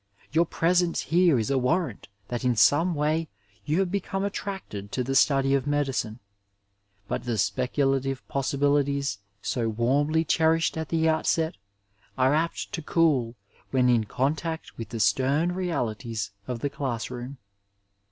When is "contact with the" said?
14.05-14.99